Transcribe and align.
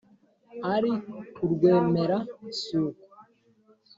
ari 0.73 0.91
ku 1.35 1.43
rwemera-suku 1.53 3.01